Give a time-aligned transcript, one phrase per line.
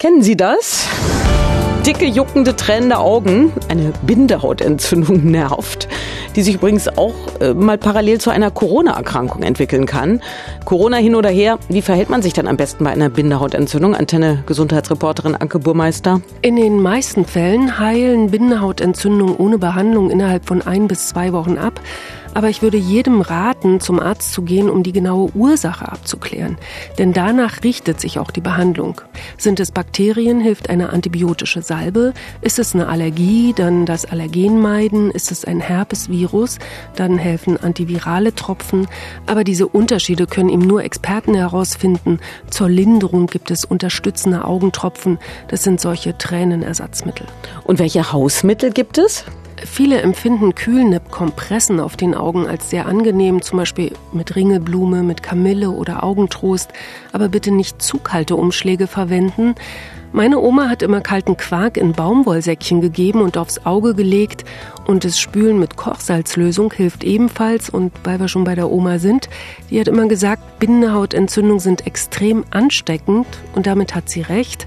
[0.00, 0.86] Kennen Sie das?
[1.84, 3.52] Dicke, juckende, tränende Augen.
[3.68, 5.88] Eine Bindehautentzündung nervt,
[6.38, 10.22] die sich übrigens auch äh, mal parallel zu einer Corona-Erkrankung entwickeln kann.
[10.64, 13.96] Corona hin oder her, wie verhält man sich dann am besten bei einer Bindehautentzündung?
[13.96, 16.20] Antenne Gesundheitsreporterin Anke Burmeister.
[16.42, 21.80] In den meisten Fällen heilen Bindehautentzündungen ohne Behandlung innerhalb von ein bis zwei Wochen ab.
[22.34, 26.56] Aber ich würde jedem raten, zum Arzt zu gehen, um die genaue Ursache abzuklären.
[26.98, 29.00] Denn danach richtet sich auch die Behandlung.
[29.38, 32.12] Sind es Bakterien, hilft eine antibiotische Salbe.
[32.40, 35.10] Ist es eine Allergie, dann das Allergen meiden.
[35.10, 36.27] Ist es ein Herpesvirus,
[36.96, 38.86] dann helfen antivirale Tropfen.
[39.26, 42.20] Aber diese Unterschiede können eben nur Experten herausfinden.
[42.50, 45.18] Zur Linderung gibt es unterstützende Augentropfen.
[45.48, 47.26] Das sind solche Tränenersatzmittel.
[47.64, 49.24] Und welche Hausmittel gibt es?
[49.64, 55.70] Viele empfinden Kühlnipp-Kompressen auf den Augen als sehr angenehm, zum Beispiel mit Ringelblume, mit Kamille
[55.70, 56.70] oder Augentrost.
[57.12, 59.54] Aber bitte nicht zu kalte Umschläge verwenden.
[60.12, 64.44] Meine Oma hat immer kalten Quark in Baumwollsäckchen gegeben und aufs Auge gelegt
[64.86, 67.68] und das Spülen mit Kochsalzlösung hilft ebenfalls.
[67.68, 69.28] Und weil wir schon bei der Oma sind,
[69.68, 74.66] die hat immer gesagt, Bindehautentzündungen sind extrem ansteckend und damit hat sie recht.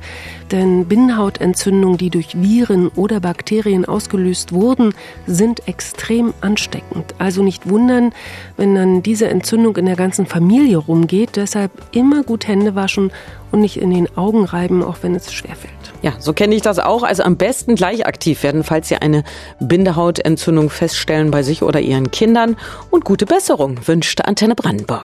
[0.51, 4.93] Denn Bindehautentzündungen, die durch Viren oder Bakterien ausgelöst wurden,
[5.25, 7.15] sind extrem ansteckend.
[7.17, 8.13] Also nicht wundern,
[8.57, 11.35] wenn dann diese Entzündung in der ganzen Familie rumgeht.
[11.35, 13.11] Deshalb immer gut Hände waschen
[13.51, 15.71] und nicht in den Augen reiben, auch wenn es schwerfällt.
[16.01, 17.03] Ja, so kenne ich das auch.
[17.03, 19.23] Also am besten gleich aktiv werden, falls Sie eine
[19.59, 22.57] Bindehautentzündung feststellen bei sich oder Ihren Kindern.
[22.89, 24.99] Und gute Besserung wünschte Antenne Brandenburg.